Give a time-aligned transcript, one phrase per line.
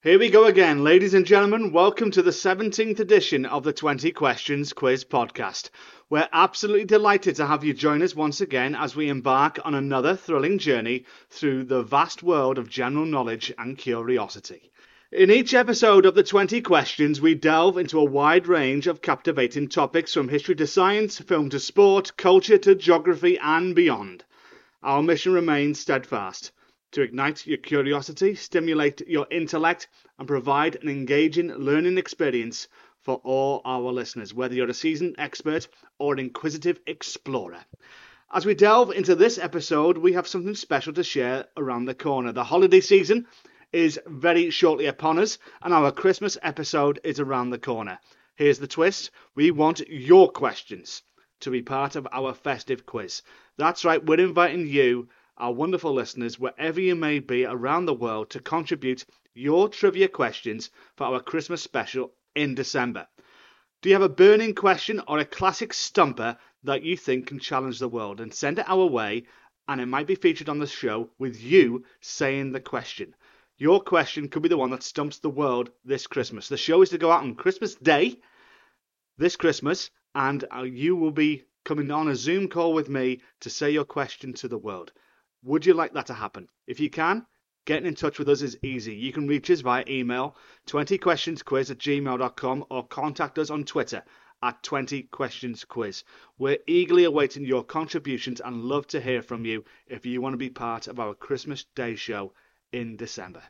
[0.00, 1.72] Here we go again, ladies and gentlemen.
[1.72, 5.70] Welcome to the 17th edition of the 20 Questions Quiz podcast.
[6.08, 10.14] We're absolutely delighted to have you join us once again as we embark on another
[10.14, 14.70] thrilling journey through the vast world of general knowledge and curiosity.
[15.10, 19.68] In each episode of the 20 Questions, we delve into a wide range of captivating
[19.68, 24.22] topics from history to science, film to sport, culture to geography, and beyond.
[24.80, 26.52] Our mission remains steadfast
[26.92, 29.88] to ignite your curiosity, stimulate your intellect,
[30.18, 32.68] and provide an engaging learning experience
[33.02, 37.64] for all our listeners, whether you're a seasoned expert or an inquisitive explorer.
[38.32, 42.32] As we delve into this episode, we have something special to share around the corner.
[42.32, 43.26] The holiday season
[43.72, 47.98] is very shortly upon us, and our Christmas episode is around the corner.
[48.36, 51.02] Here's the twist we want your questions
[51.40, 53.22] to be part of our festive quiz.
[53.56, 58.30] That's right, we're inviting you our wonderful listeners, wherever you may be around the world,
[58.30, 63.06] to contribute your trivia questions for our Christmas special in December.
[63.80, 67.78] Do you have a burning question or a classic stumper that you think can challenge
[67.78, 68.20] the world?
[68.20, 69.26] And send it our way,
[69.68, 73.14] and it might be featured on the show with you saying the question.
[73.56, 76.48] Your question could be the one that stumps the world this Christmas.
[76.48, 78.20] The show is to go out on Christmas Day
[79.16, 83.50] this Christmas, and uh, you will be coming on a Zoom call with me to
[83.50, 84.92] say your question to the world.
[85.44, 86.48] Would you like that to happen?
[86.66, 87.26] If you can,
[87.64, 88.94] getting in touch with us is easy.
[88.94, 90.36] You can reach us via email
[90.66, 94.02] 20questionsquiz at gmail.com or contact us on Twitter
[94.42, 96.02] at 20questionsquiz.
[96.38, 100.38] We're eagerly awaiting your contributions and love to hear from you if you want to
[100.38, 102.32] be part of our Christmas Day show
[102.72, 103.42] in December.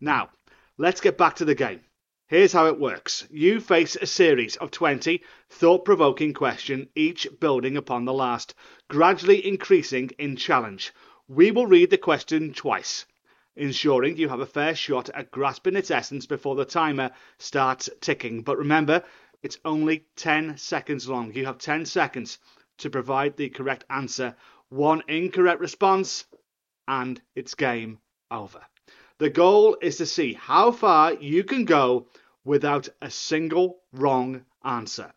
[0.00, 0.30] Now,
[0.78, 1.80] let's get back to the game.
[2.28, 3.26] Here's how it works.
[3.30, 8.54] You face a series of 20 thought provoking questions, each building upon the last,
[8.88, 10.92] gradually increasing in challenge.
[11.28, 13.04] We will read the question twice,
[13.56, 18.42] ensuring you have a fair shot at grasping its essence before the timer starts ticking.
[18.42, 19.02] But remember,
[19.42, 21.34] it's only 10 seconds long.
[21.34, 22.38] You have 10 seconds
[22.78, 24.36] to provide the correct answer.
[24.68, 26.26] One incorrect response,
[26.86, 27.98] and it's game
[28.30, 28.64] over.
[29.18, 32.06] The goal is to see how far you can go
[32.44, 35.12] without a single wrong answer.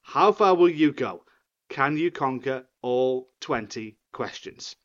[0.00, 1.26] How far will you go?
[1.68, 4.76] Can you conquer all 20 questions?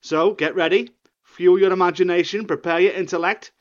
[0.00, 0.90] So get ready,
[1.24, 3.52] fuel your imagination, prepare your intellect,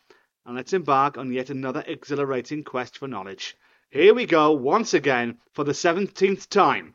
[0.46, 3.58] and let's embark on yet another exhilarating quest for knowledge.
[3.90, 6.94] Here we go once again for the 17th time.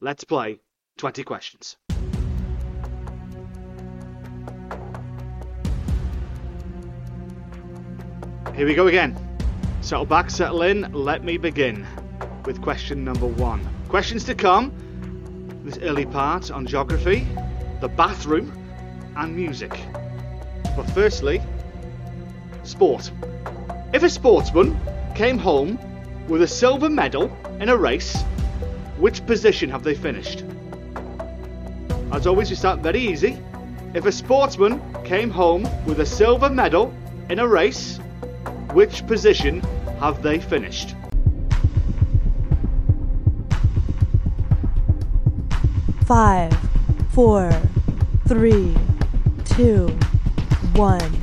[0.00, 0.60] Let's play
[0.98, 1.76] 20 questions.
[8.56, 9.16] Here we go again.
[9.80, 11.86] Settle back, settle in, let me begin
[12.44, 13.66] with question number one.
[13.88, 14.72] Questions to come
[15.64, 17.26] this early part on geography,
[17.80, 18.59] the bathroom,
[19.16, 19.72] and music.
[20.76, 21.40] But firstly,
[22.62, 23.10] sport.
[23.92, 24.78] If a sportsman
[25.14, 25.78] came home
[26.28, 28.22] with a silver medal in a race,
[28.98, 30.44] which position have they finished?
[32.12, 33.38] As always, we start very easy.
[33.94, 36.94] If a sportsman came home with a silver medal
[37.28, 37.98] in a race,
[38.72, 39.60] which position
[40.00, 40.94] have they finished?
[46.06, 46.56] Five,
[47.12, 47.50] four,
[48.26, 48.76] three,
[49.60, 49.88] two,
[50.74, 51.20] one.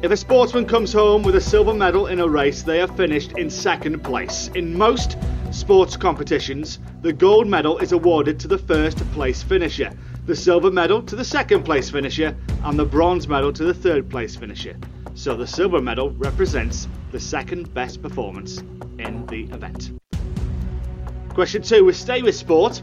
[0.00, 3.32] If a sportsman comes home with a silver medal in a race, they are finished
[3.32, 4.48] in second place.
[4.54, 5.16] In most
[5.50, 9.90] sports competitions, the gold medal is awarded to the first place finisher,
[10.24, 14.08] the silver medal to the second place finisher, and the bronze medal to the third
[14.08, 14.76] place finisher.
[15.14, 18.58] So the silver medal represents the second best performance
[19.00, 19.98] in the event.
[21.34, 22.80] Question two, we stay with sport.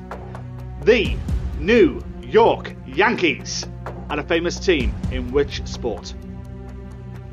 [0.81, 1.15] The
[1.61, 3.65] New York Yankees
[4.09, 6.13] are a famous team in which sport?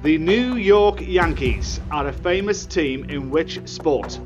[0.03, 4.19] The New York Yankees are a famous team in which sport?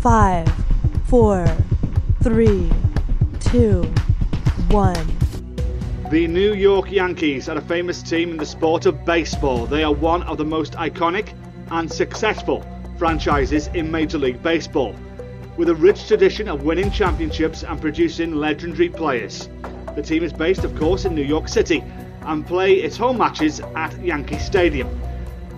[0.00, 0.52] Five,
[1.06, 1.46] four,
[2.22, 2.70] three,
[3.40, 3.82] two,
[4.70, 5.06] one.
[6.10, 9.64] The New York Yankees are a famous team in the sport of baseball.
[9.64, 11.32] They are one of the most iconic
[11.70, 12.66] and successful
[12.98, 14.94] franchises in Major League Baseball,
[15.56, 19.48] with a rich tradition of winning championships and producing legendary players.
[19.94, 21.84] The team is based, of course, in New York City
[22.22, 24.88] and play its home matches at Yankee Stadium.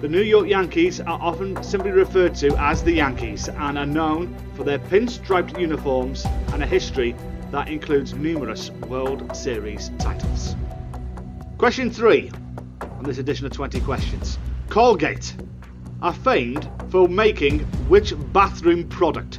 [0.00, 4.36] The New York Yankees are often simply referred to as the Yankees and are known
[4.54, 7.14] for their pinstriped uniforms and a history
[7.52, 10.56] that includes numerous World Series titles.
[11.56, 12.32] Question 3
[12.80, 14.38] on this edition of 20 questions.
[14.68, 15.34] Colgate
[16.02, 19.38] are famed for making which bathroom product?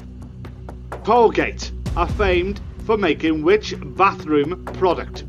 [1.05, 5.23] Colgate are famed for making which bathroom product?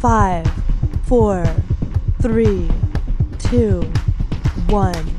[0.00, 0.50] Five,
[1.04, 1.44] four,
[2.20, 2.68] three,
[3.38, 3.82] two,
[4.66, 5.16] one.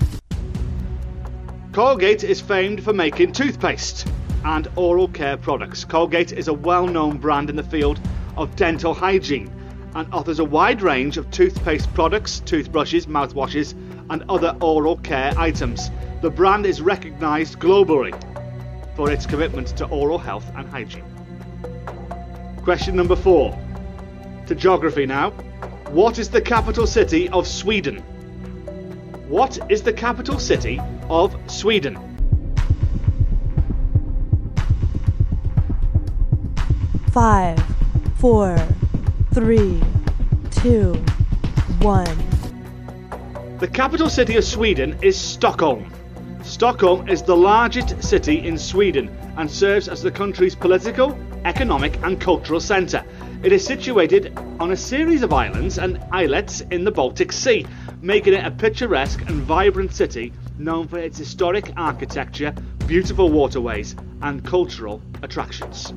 [1.71, 4.09] Colgate is famed for making toothpaste
[4.43, 5.85] and oral care products.
[5.85, 7.97] Colgate is a well known brand in the field
[8.35, 9.49] of dental hygiene
[9.95, 13.73] and offers a wide range of toothpaste products, toothbrushes, mouthwashes,
[14.09, 15.91] and other oral care items.
[16.21, 18.13] The brand is recognised globally
[18.95, 21.05] for its commitment to oral health and hygiene.
[22.63, 23.57] Question number four.
[24.47, 25.31] To geography now.
[25.91, 27.97] What is the capital city of Sweden?
[29.27, 30.79] What is the capital city
[31.09, 31.97] of Sweden?
[37.11, 37.59] Five,
[38.17, 38.57] four,
[39.33, 39.81] three,
[40.51, 40.93] two,
[41.79, 42.28] one.
[43.59, 45.91] The capital city of Sweden is Stockholm.
[46.43, 52.21] Stockholm is the largest city in Sweden and serves as the country's political, economic, and
[52.21, 53.03] cultural centre.
[53.43, 57.65] It is situated on a series of islands and islets in the Baltic Sea,
[58.01, 62.55] making it a picturesque and vibrant city known for its historic architecture,
[62.87, 65.93] beautiful waterways, and cultural attractions.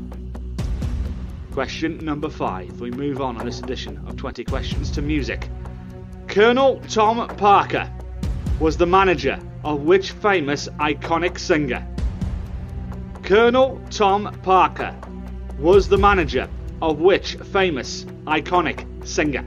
[1.53, 2.81] Question number five.
[2.81, 5.49] We move on on this edition of 20 Questions to music.
[6.33, 7.93] Colonel Tom Parker
[8.59, 11.87] was the manager of which famous iconic singer?
[13.23, 14.97] Colonel Tom Parker
[15.59, 16.49] was the manager
[16.81, 19.45] of which famous iconic singer?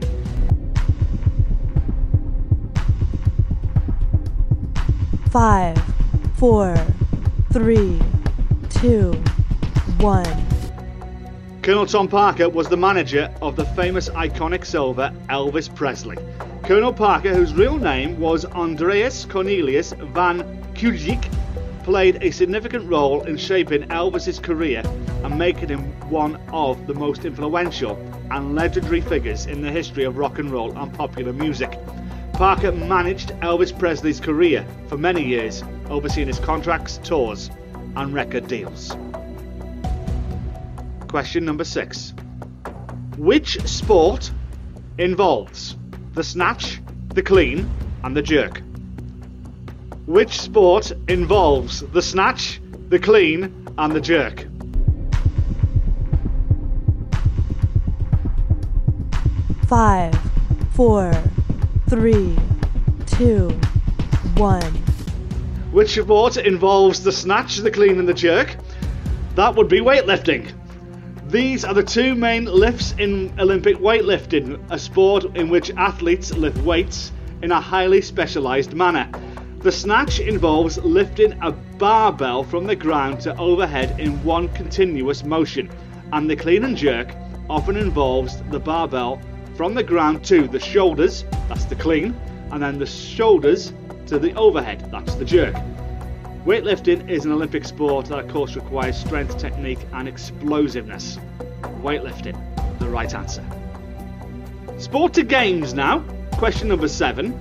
[5.30, 5.76] Five,
[6.36, 6.76] four,
[7.52, 8.00] three,
[8.70, 9.10] two,
[9.98, 10.46] one.
[11.62, 16.16] Colonel Tom Parker was the manager of the famous iconic silver Elvis Presley.
[16.66, 20.40] Colonel Parker, whose real name was Andreas Cornelius van
[20.74, 21.32] Kuijk,
[21.84, 24.82] played a significant role in shaping Elvis's career
[25.22, 27.96] and making him one of the most influential
[28.32, 31.78] and legendary figures in the history of rock and roll and popular music.
[32.32, 37.48] Parker managed Elvis Presley's career for many years, overseeing his contracts, tours,
[37.94, 38.96] and record deals.
[41.06, 42.12] Question number six.
[43.16, 44.32] Which sport
[44.98, 45.76] involves
[46.16, 47.70] the snatch, the clean,
[48.02, 48.62] and the jerk?
[50.06, 52.58] Which sport involves the snatch,
[52.88, 54.46] the clean, and the jerk?
[59.66, 60.18] Five,
[60.72, 61.12] four,
[61.90, 62.34] three,
[63.04, 63.50] two,
[64.36, 64.62] one.
[65.70, 68.56] Which sport involves the snatch, the clean, and the jerk?
[69.34, 70.50] That would be weightlifting.
[71.36, 76.56] These are the two main lifts in Olympic weightlifting, a sport in which athletes lift
[76.62, 77.12] weights
[77.42, 79.06] in a highly specialised manner.
[79.58, 85.68] The snatch involves lifting a barbell from the ground to overhead in one continuous motion,
[86.10, 87.14] and the clean and jerk
[87.50, 89.20] often involves the barbell
[89.56, 92.18] from the ground to the shoulders, that's the clean,
[92.50, 93.74] and then the shoulders
[94.06, 95.54] to the overhead, that's the jerk.
[96.46, 101.18] Weightlifting is an Olympic sport that, of course, requires strength, technique, and explosiveness.
[101.82, 102.38] Weightlifting,
[102.78, 103.44] the right answer.
[104.78, 106.04] Sport to games now.
[106.34, 107.32] Question number seven.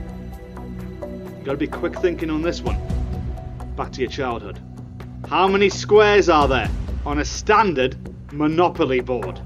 [1.35, 2.79] You've Got to be quick thinking on this one.
[3.75, 4.59] Back to your childhood.
[5.29, 6.71] How many squares are there
[7.05, 7.95] on a standard
[8.33, 9.39] Monopoly board?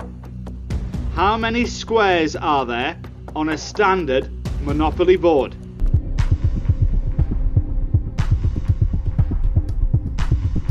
[1.15, 2.97] How many squares are there
[3.35, 5.53] on a standard Monopoly board?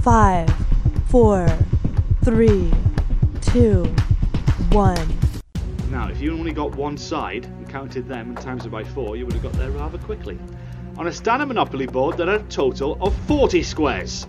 [0.09, 0.49] Five,
[1.09, 1.47] four,
[2.25, 2.73] three,
[3.43, 3.85] two,
[4.71, 4.97] one.
[5.91, 9.17] Now, if you only got one side and counted them and times it by four,
[9.17, 10.39] you would have got there rather quickly.
[10.97, 14.27] On a standard Monopoly board, there are a total of 40 squares.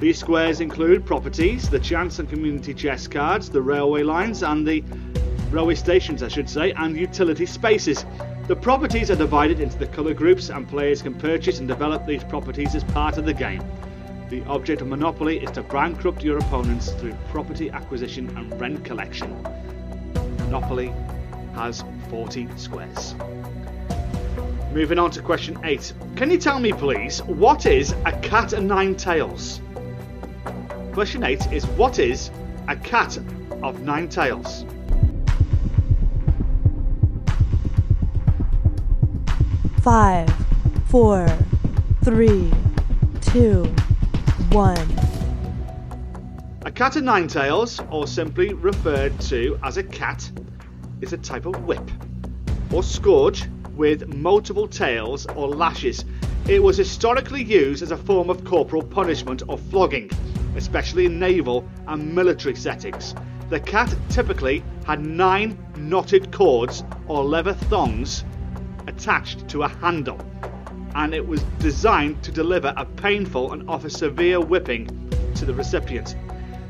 [0.00, 4.84] These squares include properties, the chance and community chest cards, the railway lines, and the
[5.50, 8.04] railway stations, I should say, and utility spaces.
[8.48, 12.22] The properties are divided into the colour groups, and players can purchase and develop these
[12.22, 13.62] properties as part of the game.
[14.28, 19.42] The object of Monopoly is to bankrupt your opponents through property acquisition and rent collection.
[20.40, 20.92] Monopoly
[21.54, 23.14] has 40 squares.
[24.74, 25.94] Moving on to question 8.
[26.16, 29.62] Can you tell me, please, what is a cat and nine tails?
[30.92, 32.30] Question 8 is What is
[32.68, 33.16] a cat
[33.62, 34.66] of nine tails?
[39.80, 40.28] Five,
[40.88, 41.26] four,
[42.04, 42.52] three,
[43.22, 43.74] two,
[44.50, 44.98] one.
[46.64, 50.30] A cat of nine tails, or simply referred to as a cat,
[51.00, 51.90] is a type of whip
[52.72, 56.04] or scourge with multiple tails or lashes.
[56.46, 60.10] It was historically used as a form of corporal punishment or flogging,
[60.56, 63.14] especially in naval and military settings.
[63.50, 68.24] The cat typically had nine knotted cords or leather thongs
[68.86, 70.18] attached to a handle,
[70.94, 74.86] and it was designed to deliver a painful and offer severe whipping
[75.34, 76.16] to the recipient.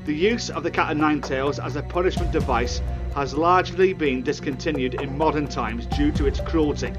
[0.04, 2.80] The use of the cat o' nine tails as a punishment device
[3.14, 6.92] has largely been discontinued in modern times due to its cruelty,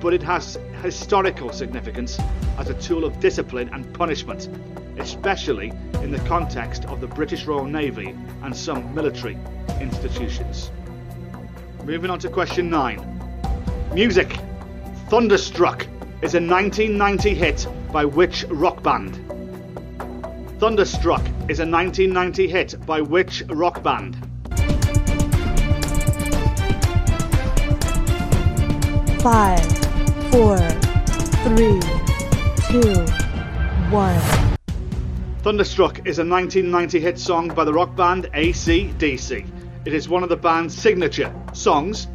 [0.00, 2.18] but it has historical significance
[2.58, 4.48] as a tool of discipline and punishment,
[4.98, 5.72] especially
[6.02, 9.38] in the context of the British Royal Navy and some military
[9.80, 10.70] institutions.
[11.84, 13.90] Moving on to question 9.
[13.94, 14.36] Music.
[15.08, 15.86] Thunderstruck
[16.22, 19.16] is a 1990 hit by which rock band?
[20.58, 24.16] Thunderstruck is a 1990 hit by which rock band?
[29.22, 29.64] Five,
[30.30, 30.58] four,
[31.48, 31.80] three,
[32.68, 33.04] two,
[33.90, 34.20] one.
[35.38, 39.46] Thunderstruck is a 1990 hit song by the rock band AC/DC.
[39.86, 42.08] It is one of the band's signature songs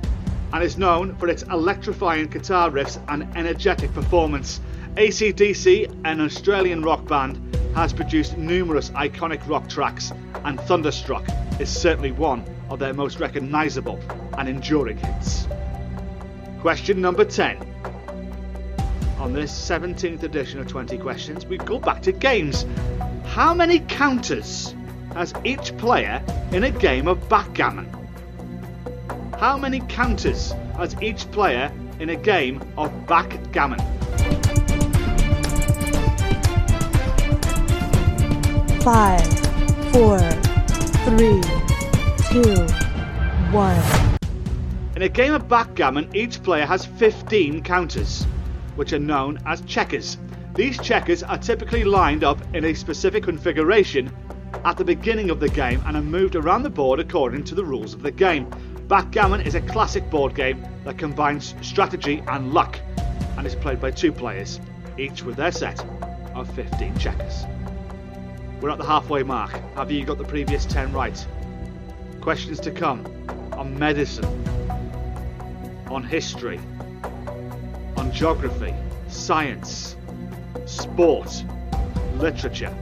[0.56, 4.62] and is known for its electrifying guitar riffs and energetic performance.
[4.96, 10.14] AC/DC, an Australian rock band, has produced numerous iconic rock tracks,
[10.46, 11.28] and Thunderstruck
[11.60, 14.00] is certainly one of their most recognisable
[14.38, 15.46] and enduring hits.
[16.62, 17.58] Question number 10.
[19.20, 22.66] On this 17th edition of 20 Questions, we go back to games.
[23.26, 24.74] How many counters
[25.16, 28.05] has each player in a game of backgammon?
[29.40, 33.80] How many counters has each player in a game of backgammon?
[38.80, 39.28] Five,
[39.92, 40.20] four,
[41.04, 41.42] three,
[42.32, 42.66] two,
[43.52, 43.82] one.
[44.96, 48.24] In a game of backgammon, each player has 15 counters,
[48.78, 50.18] which are known as checkers.
[50.54, 54.10] These checkers are typically lined up in a specific configuration
[54.64, 57.66] at the beginning of the game and are moved around the board according to the
[57.66, 58.50] rules of the game.
[58.88, 62.80] Backgammon is a classic board game that combines strategy and luck
[63.36, 64.60] and is played by two players,
[65.00, 65.84] each with their set
[66.36, 67.46] of 15 checkers.
[68.62, 69.60] We're at the halfway mark.
[69.74, 71.28] Have you got the previous 10 right?
[72.22, 73.04] Questions to come
[73.54, 74.24] on medicine,
[75.90, 76.60] on history,
[77.98, 78.76] on geography,
[79.08, 79.96] science,
[80.68, 81.44] sport,
[82.18, 82.76] literature,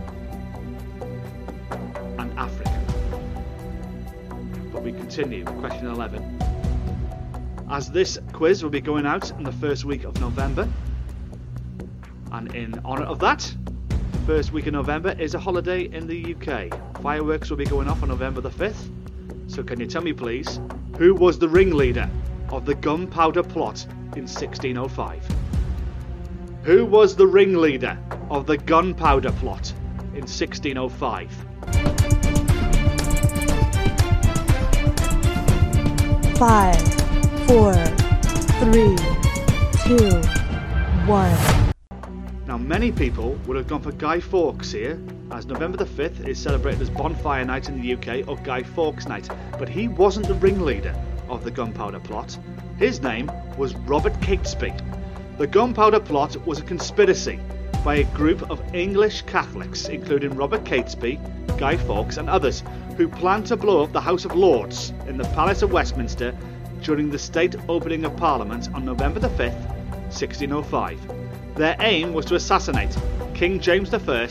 [5.04, 5.44] continue.
[5.44, 6.40] Question 11.
[7.70, 10.66] As this quiz will be going out in the first week of November,
[12.32, 13.54] and in honour of that,
[13.90, 17.02] the first week of November is a holiday in the UK.
[17.02, 18.90] Fireworks will be going off on November the 5th.
[19.48, 20.62] So, can you tell me, please,
[20.98, 22.10] who was the ringleader
[22.48, 25.28] of the gunpowder plot in 1605?
[26.64, 27.98] Who was the ringleader
[28.30, 29.74] of the gunpowder plot
[30.14, 31.53] in 1605?
[36.46, 36.76] Five,
[37.48, 37.74] four,
[38.60, 38.98] three,
[39.86, 40.10] two,
[41.08, 41.74] one.
[42.46, 46.38] Now, many people would have gone for Guy Fawkes here, as November the 5th is
[46.38, 50.34] celebrated as Bonfire Night in the UK or Guy Fawkes Night, but he wasn't the
[50.34, 50.94] ringleader
[51.30, 52.38] of the gunpowder plot.
[52.78, 54.78] His name was Robert Catesby.
[55.38, 57.40] The gunpowder plot was a conspiracy
[57.84, 61.20] by a group of English Catholics, including Robert Catesby,
[61.58, 62.64] Guy Fawkes, and others,
[62.96, 66.34] who planned to blow up the House of Lords in the Palace of Westminster
[66.82, 69.68] during the state opening of Parliament on November the 5th,
[70.14, 71.56] 1605.
[71.56, 72.96] Their aim was to assassinate
[73.34, 74.30] King James I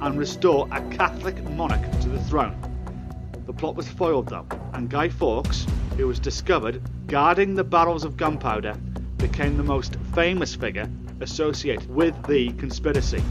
[0.00, 2.56] and restore a Catholic monarch to the throne.
[3.46, 5.66] The plot was foiled though, and Guy Fawkes,
[5.98, 8.74] who was discovered guarding the barrels of gunpowder,
[9.18, 10.88] became the most famous figure
[11.20, 13.22] associated with the conspiracy.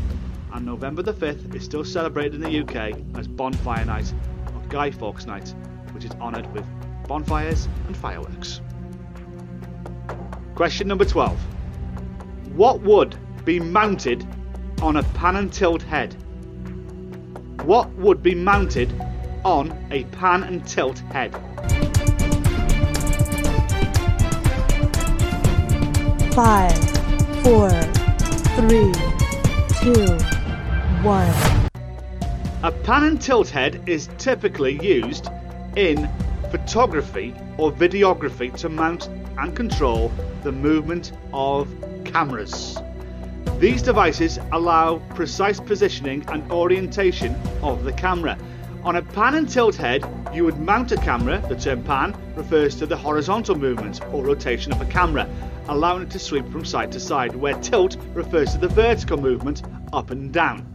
[0.54, 4.14] And November the 5th is still celebrated in the UK as Bonfire Night
[4.56, 5.54] or Guy Fawkes Night,
[5.92, 6.66] which is honoured with
[7.08, 8.62] bonfires and fireworks.
[10.56, 11.38] Question number 12.
[12.56, 14.26] What would be mounted
[14.82, 16.14] on a pan and tilt head?
[17.64, 18.94] What would be mounted
[19.44, 21.34] on a pan and tilt head?
[26.34, 27.03] Five,
[27.44, 27.70] four,
[28.56, 28.90] three,
[29.82, 30.16] two,
[31.04, 31.28] one.
[32.64, 35.28] A pan and tilt head is typically used
[35.76, 36.10] in
[36.52, 40.10] photography or videography to mount and control
[40.44, 41.68] the movement of
[42.06, 42.78] cameras.
[43.60, 48.38] These devices allow precise positioning and orientation of the camera.
[48.86, 51.44] On a pan and tilt head, you would mount a camera.
[51.50, 55.28] The term pan refers to the horizontal movement or rotation of a camera,
[55.68, 59.64] allowing it to sweep from side to side, where tilt refers to the vertical movement
[59.92, 60.68] up and down.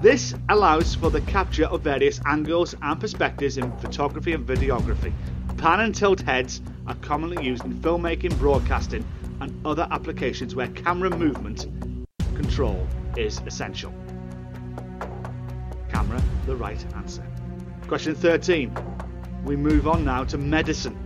[0.00, 5.12] This allows for the capture of various angles and perspectives in photography and videography.
[5.56, 9.06] Pan and tilt heads are commonly used in filmmaking, broadcasting,
[9.40, 11.66] and other applications where camera movement
[12.34, 12.86] control
[13.16, 13.92] is essential.
[15.88, 17.26] Camera, the right answer.
[17.86, 18.74] Question 13.
[19.44, 20.96] We move on now to medicine.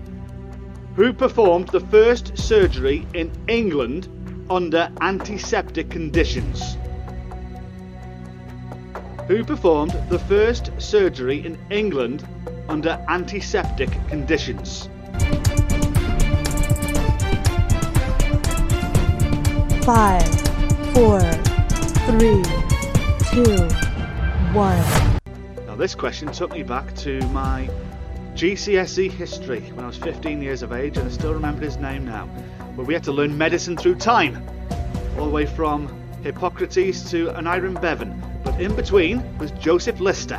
[0.97, 4.09] Who performed the first surgery in England
[4.49, 6.79] under antiseptic conditions?
[9.29, 12.27] Who performed the first surgery in England
[12.71, 14.89] under antiseptic conditions?
[19.85, 20.27] Five,
[20.95, 21.21] four,
[22.09, 22.43] three,
[23.35, 23.69] two,
[24.55, 24.83] one.
[25.67, 27.69] Now, this question took me back to my
[28.37, 32.05] GCSE history when I was 15 years of age, and I still remember his name
[32.05, 32.29] now.
[32.77, 34.47] But we had to learn medicine through time,
[35.17, 35.89] all the way from
[36.23, 38.23] Hippocrates to Aneurin Bevan.
[38.45, 40.39] But in between was Joseph Lister.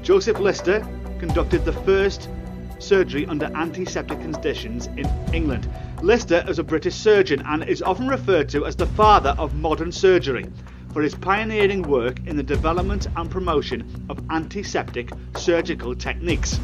[0.00, 0.80] Joseph Lister
[1.18, 2.30] conducted the first
[2.78, 5.68] surgery under antiseptic conditions in England.
[6.00, 9.92] Lister is a British surgeon and is often referred to as the father of modern
[9.92, 10.46] surgery
[10.94, 16.58] for his pioneering work in the development and promotion of antiseptic surgical techniques.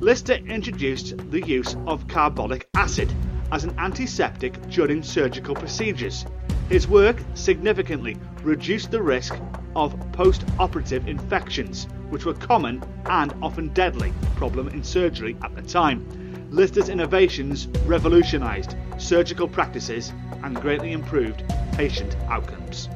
[0.00, 3.12] Lister introduced the use of carbolic acid
[3.52, 6.24] as an antiseptic during surgical procedures.
[6.70, 9.38] His work significantly reduced the risk
[9.76, 15.60] of post operative infections, which were common and often deadly problem in surgery at the
[15.60, 16.06] time.
[16.50, 22.88] Lister's innovations revolutionized surgical practices and greatly improved patient outcomes.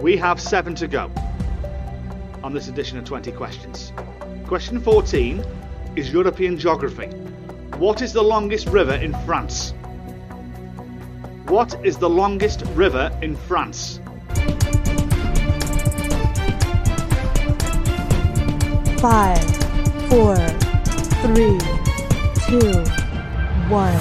[0.00, 1.10] We have seven to go
[2.42, 3.92] on this edition of 20 questions.
[4.46, 5.44] Question 14
[5.96, 7.06] is European geography.
[7.76, 9.74] What is the longest river in France?
[11.46, 14.00] What is the longest river in France?
[19.00, 19.44] Five,
[20.08, 20.36] four,
[21.20, 21.58] three,
[22.46, 22.72] two,
[23.68, 23.98] one.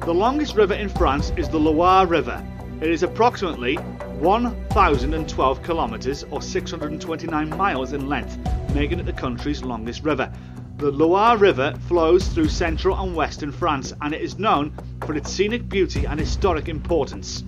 [0.00, 2.44] The longest river in France is the Loire River.
[2.80, 8.38] It is approximately 1,012 kilometres or 629 miles in length,
[8.74, 10.32] making it the country's longest river.
[10.78, 14.74] The Loire River flows through central and western France and it is known
[15.06, 17.44] for its scenic beauty and historic importance.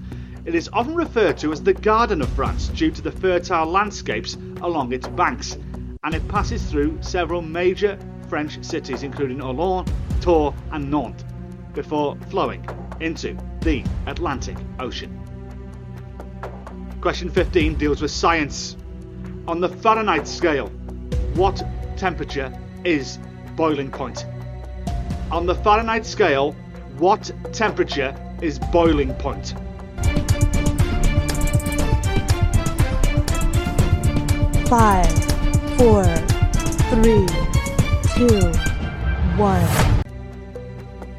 [0.46, 4.38] It is often referred to as the Garden of France due to the fertile landscapes
[4.62, 5.58] along its banks,
[6.04, 7.98] and it passes through several major
[8.30, 9.86] French cities including Orléans,
[10.22, 11.22] Tours, and Nantes
[11.74, 12.66] before flowing
[13.00, 15.12] into the Atlantic Ocean.
[17.02, 18.78] Question 15 deals with science.
[19.46, 20.68] On the Fahrenheit scale,
[21.34, 21.62] what
[21.98, 22.50] temperature
[22.84, 23.18] is
[23.56, 24.26] boiling point?
[25.30, 26.52] On the Fahrenheit scale,
[26.98, 29.54] what temperature is boiling point?
[34.68, 35.08] Five,
[35.76, 36.04] four,
[36.90, 37.26] three,
[38.16, 38.50] two,
[39.38, 39.98] one.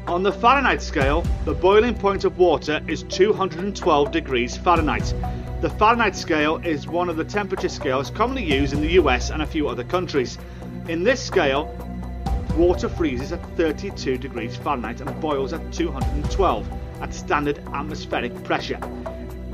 [0.06, 5.14] On the Fahrenheit scale, the boiling point of water is 212 degrees Fahrenheit.
[5.60, 9.42] The Fahrenheit scale is one of the temperature scales commonly used in the US and
[9.42, 10.38] a few other countries.
[10.90, 11.72] In this scale,
[12.56, 16.68] water freezes at 32 degrees Fahrenheit and boils at 212
[17.00, 18.80] at standard atmospheric pressure.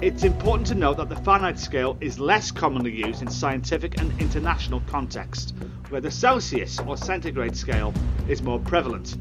[0.01, 4.19] It's important to note that the Fahrenheit scale is less commonly used in scientific and
[4.19, 5.53] international contexts,
[5.91, 7.93] where the Celsius or centigrade scale
[8.31, 9.19] is more prevalent.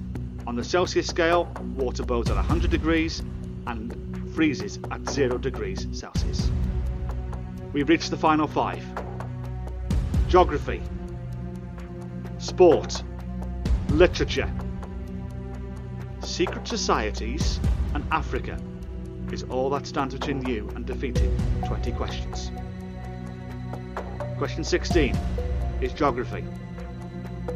[0.47, 3.23] On the Celsius scale, water boils at 100 degrees
[3.67, 6.49] and freezes at 0 degrees Celsius.
[7.73, 8.86] We've reached the final five
[10.30, 10.82] geography,
[12.46, 13.04] sport,
[13.90, 14.52] literature,
[16.22, 17.60] secret societies,
[17.96, 18.60] and Africa
[19.32, 22.52] is all that stands between you and defeating 20 questions.
[24.38, 25.18] Question 16
[25.82, 26.46] is geography.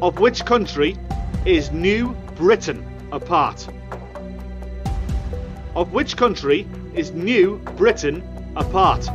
[0.02, 0.96] Of which country
[1.44, 3.68] is New Britain a part?
[5.76, 8.24] Of which country is New Britain
[8.56, 9.08] a part?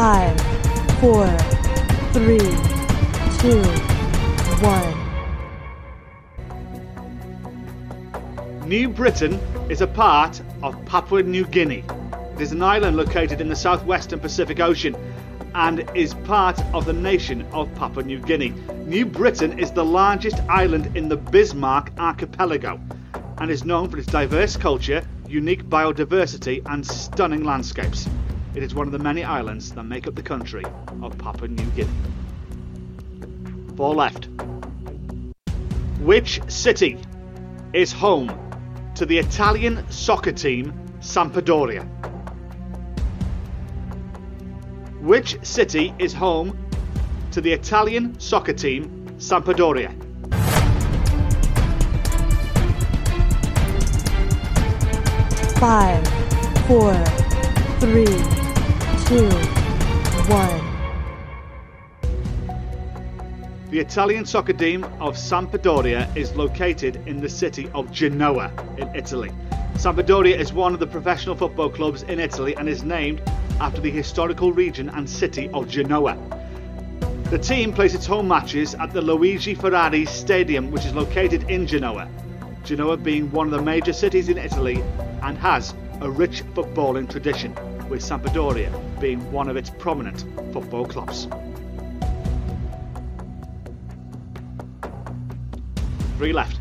[0.00, 0.40] Five,
[1.00, 1.26] four,
[2.12, 2.38] three,
[3.40, 3.62] two,
[4.62, 4.94] one.
[8.68, 11.82] New Britain is a part of Papua New Guinea.
[12.34, 14.94] It is an island located in the southwestern Pacific Ocean
[15.56, 18.50] and is part of the nation of Papua New Guinea.
[18.86, 22.80] New Britain is the largest island in the Bismarck archipelago
[23.38, 28.08] and is known for its diverse culture, unique biodiversity, and stunning landscapes.
[28.58, 30.64] It is one of the many islands that make up the country
[31.00, 31.92] of Papua New Guinea.
[33.76, 34.26] Four left.
[36.00, 36.98] Which city
[37.72, 38.36] is home
[38.96, 41.86] to the Italian soccer team Sampdoria?
[45.02, 46.58] Which city is home
[47.30, 49.94] to the Italian soccer team Sampdoria?
[55.60, 56.04] Five,
[56.66, 56.92] four,
[57.78, 58.37] three,
[59.08, 59.30] two,
[60.28, 60.60] one.
[63.70, 69.30] The Italian soccer team of Sampdoria is located in the city of Genoa in Italy.
[69.76, 73.22] Sampdoria is one of the professional football clubs in Italy and is named
[73.62, 76.18] after the historical region and city of Genoa.
[77.30, 81.66] The team plays its home matches at the Luigi Ferrari Stadium, which is located in
[81.66, 82.10] Genoa.
[82.62, 84.82] Genoa being one of the major cities in Italy
[85.22, 87.54] and has a rich footballing tradition,
[87.88, 88.70] with Sampdoria
[89.00, 91.28] being one of its prominent football clubs.
[96.16, 96.60] Three left.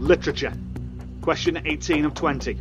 [0.00, 0.52] Literature.
[1.22, 2.54] Question 18 of 20.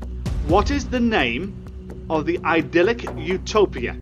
[0.47, 3.99] What is the name of the idyllic utopia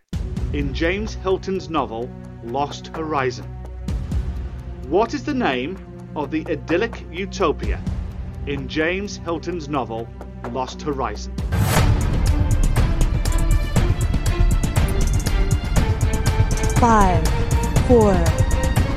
[0.53, 2.09] in James Hilton's novel
[2.43, 3.45] Lost Horizon?
[4.87, 5.77] What is the name
[6.15, 7.81] of the idyllic utopia
[8.47, 10.07] in James Hilton's novel
[10.47, 11.33] Lost Horizon?
[16.79, 17.27] Five,
[17.87, 18.15] four,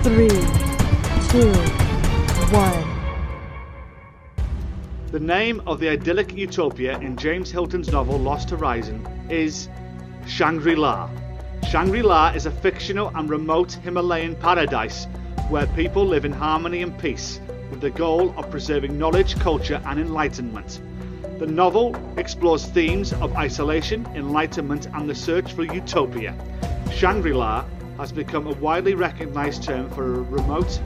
[0.03, 0.29] three,
[1.29, 1.53] two,
[2.53, 2.99] one.
[5.11, 9.69] The name of the idyllic utopia in James Hilton's novel Lost Horizon is
[10.27, 11.09] Shangri La.
[11.71, 15.07] Shangri La is a fictional and remote Himalayan paradise
[15.49, 19.99] where people live in harmony and peace with the goal of preserving knowledge, culture, and
[19.99, 20.81] enlightenment.
[21.39, 26.35] The novel explores themes of isolation, enlightenment, and the search for utopia.
[26.93, 27.65] Shangri La
[27.97, 30.81] has become a widely recognized term for a remote,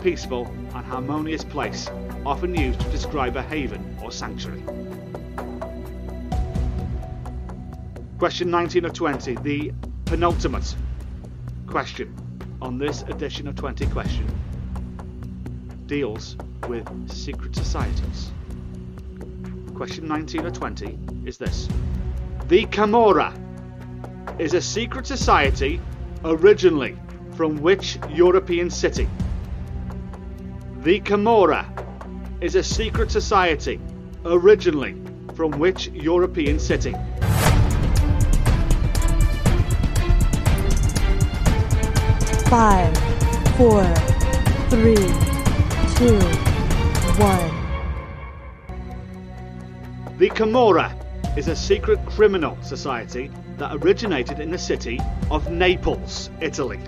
[0.00, 1.90] peaceful, and harmonious place,
[2.24, 4.62] often used to describe a haven or sanctuary.
[8.18, 9.72] Question 19 of 20, the
[10.04, 10.76] penultimate
[11.66, 12.14] question
[12.60, 14.28] on this edition of 20 Question
[15.86, 16.36] deals
[16.68, 18.30] with secret societies.
[19.82, 21.68] Question 19 or 20 is this
[22.46, 23.34] The Camorra
[24.38, 25.80] is a secret society
[26.24, 26.96] originally
[27.34, 29.08] from which European city?
[30.82, 31.66] The Camorra
[32.40, 33.80] is a secret society
[34.24, 34.94] originally
[35.34, 36.92] from which European city?
[42.48, 42.96] Five,
[43.56, 43.82] four,
[44.70, 44.94] three,
[45.96, 46.20] two,
[47.18, 47.51] one.
[50.42, 50.92] Camorra
[51.36, 54.98] is a secret criminal society that originated in the city
[55.30, 56.80] of Naples, Italy.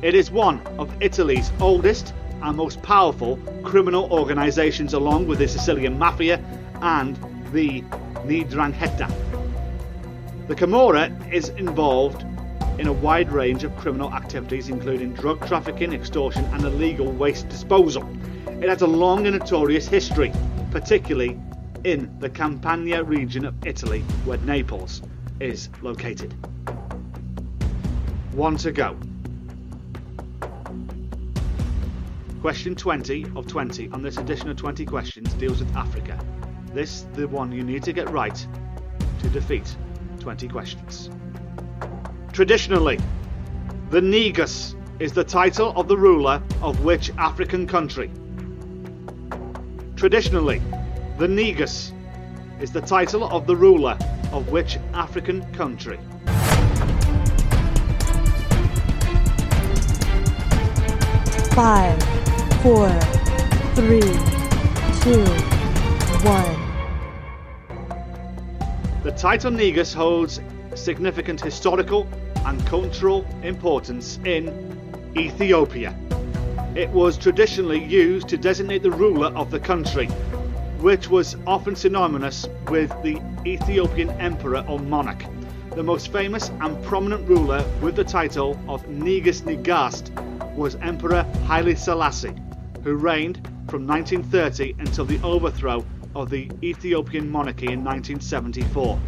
[0.00, 5.98] It is one of Italy's oldest and most powerful criminal organisations, along with the Sicilian
[5.98, 6.42] Mafia
[6.80, 7.14] and
[7.52, 7.82] the
[8.24, 9.12] Ndrangheta.
[10.48, 12.24] The Camorra is involved
[12.78, 18.08] in a wide range of criminal activities, including drug trafficking, extortion, and illegal waste disposal.
[18.62, 20.32] It has a long and notorious history,
[20.70, 21.38] particularly
[21.84, 25.02] in the Campania region of Italy, where Naples
[25.38, 26.34] is located.
[28.32, 28.96] One to go.
[32.40, 36.18] Question 20 of 20 on this edition of 20 questions deals with Africa.
[36.72, 38.46] This is the one you need to get right
[39.20, 39.76] to defeat
[40.20, 41.10] 20 questions.
[42.32, 42.98] Traditionally,
[43.90, 48.10] the Negus is the title of the ruler of which African country?
[49.96, 50.60] Traditionally,
[51.16, 51.92] the Negus
[52.60, 53.96] is the title of the ruler
[54.32, 55.98] of which African country?
[61.52, 62.02] Five,
[62.62, 62.90] four,
[63.76, 64.00] three,
[65.02, 65.24] two,
[66.24, 66.60] one.
[69.04, 70.40] The title Negus holds
[70.74, 72.08] significant historical
[72.44, 74.50] and cultural importance in
[75.16, 75.96] Ethiopia.
[76.74, 80.08] It was traditionally used to designate the ruler of the country,
[80.84, 85.24] which was often synonymous with the Ethiopian emperor or monarch.
[85.74, 90.10] The most famous and prominent ruler with the title of Negus Negast
[90.54, 92.34] was Emperor Haile Selassie,
[92.82, 95.82] who reigned from 1930 until the overthrow
[96.14, 99.00] of the Ethiopian monarchy in 1974.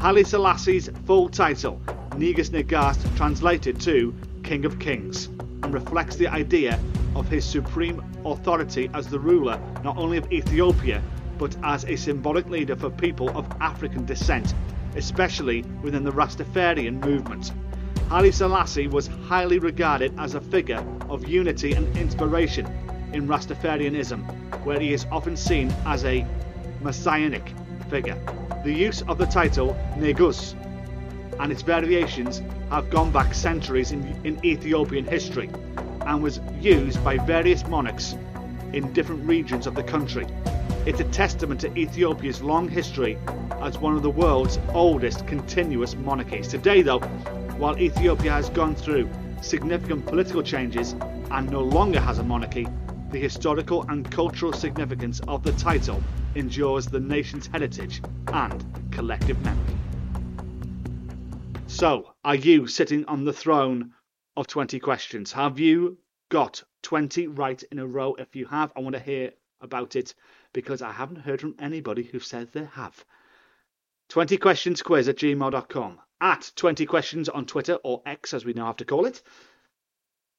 [0.00, 1.80] Haile Selassie's full title,
[2.16, 4.12] Negus Negast, translated to
[4.42, 6.76] King of Kings, and reflects the idea
[7.14, 11.00] of his supreme authority as the ruler not only of Ethiopia
[11.40, 14.54] but as a symbolic leader for people of African descent,
[14.94, 17.52] especially within the Rastafarian movement.
[18.10, 22.66] Haile Selassie was highly regarded as a figure of unity and inspiration
[23.14, 24.22] in Rastafarianism,
[24.66, 26.26] where he is often seen as a
[26.82, 27.54] messianic
[27.88, 28.18] figure.
[28.62, 30.54] The use of the title Negus
[31.38, 35.48] and its variations have gone back centuries in, in Ethiopian history
[36.02, 38.14] and was used by various monarchs
[38.74, 40.26] in different regions of the country.
[40.86, 43.18] It's a testament to Ethiopia's long history
[43.60, 46.48] as one of the world's oldest continuous monarchies.
[46.48, 47.00] Today, though,
[47.58, 49.06] while Ethiopia has gone through
[49.42, 50.96] significant political changes
[51.30, 52.66] and no longer has a monarchy,
[53.10, 56.02] the historical and cultural significance of the title
[56.34, 59.76] endures the nation's heritage and collective memory.
[61.66, 63.92] So, are you sitting on the throne
[64.34, 65.30] of 20 questions?
[65.32, 65.98] Have you
[66.30, 68.14] got 20 right in a row?
[68.14, 70.14] If you have, I want to hear about it
[70.52, 73.04] because I haven't heard from anybody who said they have.
[74.08, 78.66] 20 questions quiz at gmail.com, at 20 questions on Twitter or X as we now
[78.66, 79.22] have to call it.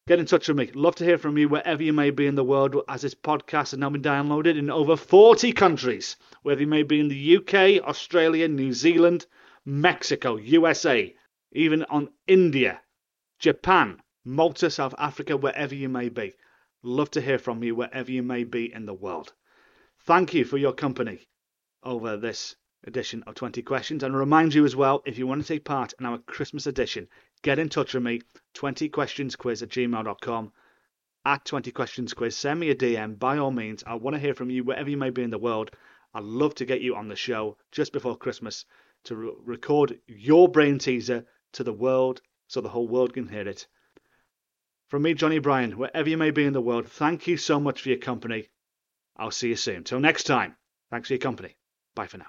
[0.08, 0.72] Get in touch with me.
[0.74, 3.72] Love to hear from you wherever you may be in the world, as this podcast
[3.72, 7.88] has now been downloaded in over 40 countries, whether you may be in the UK,
[7.88, 9.26] Australia, New Zealand,
[9.64, 11.16] Mexico, USA,
[11.52, 12.82] even on India,
[13.40, 16.34] Japan, Malta, South Africa, wherever you may be.
[16.84, 19.34] Love to hear from you wherever you may be in the world.
[20.06, 21.28] Thank you for your company
[21.84, 24.02] over this edition of 20 Questions.
[24.02, 27.08] And remind you as well if you want to take part in our Christmas edition,
[27.44, 28.22] get in touch with me
[28.56, 30.54] 20 questions quiz at gmail.com
[31.24, 33.84] at 20 questions quiz send me a dm by all means.
[33.86, 35.70] I want to hear from you wherever you may be in the world.
[36.16, 38.66] I'd love to get you on the show just before christmas
[39.04, 43.48] to re- record your brain teaser to the world so the whole world can hear
[43.48, 43.68] it.
[44.88, 47.84] From me johnny bryan wherever you may be in the world thank you so much
[47.84, 48.50] for your company
[49.18, 49.84] i'll see you soon.
[49.84, 50.56] Till next time
[50.90, 51.56] thanks for your company.
[51.96, 52.28] Bye for now